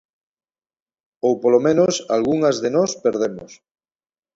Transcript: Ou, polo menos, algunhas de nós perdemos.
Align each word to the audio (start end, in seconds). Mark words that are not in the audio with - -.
Ou, 1.27 1.33
polo 1.43 1.59
menos, 1.65 1.93
algunhas 2.15 2.55
de 2.63 2.69
nós 2.75 2.91
perdemos. 3.03 3.51